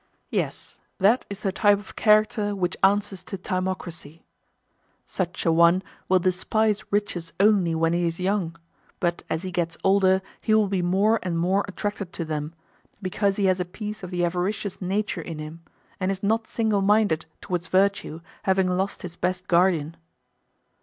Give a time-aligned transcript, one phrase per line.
[0.31, 4.23] Yes, that is the type of character which answers to timocracy.
[5.05, 8.55] Such an one will despise riches only when he is young;
[8.99, 12.55] but as he gets older he will be more and more attracted to them,
[12.99, 15.61] because he has a piece of the avaricious nature in him,
[15.99, 19.95] and is not single minded towards virtue, having lost his best guardian.